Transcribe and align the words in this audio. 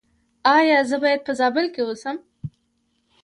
ایا 0.55 0.79
زه 0.89 0.95
باید 1.03 1.21
په 1.27 1.31
زابل 1.39 1.65
کې 1.73 1.81
اوسم؟ 1.85 2.17